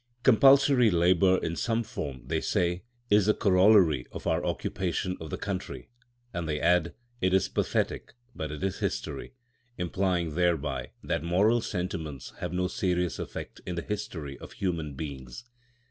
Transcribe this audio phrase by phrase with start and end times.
[0.23, 5.37] "Compulsory labour in some form," they say, "is the corollary of our occupation of the
[5.37, 5.89] country."
[6.33, 9.35] And they add: "It is pathetic, but it is history,"
[9.77, 15.43] implying thereby that moral sentiments have no serious effect in the history of human beings.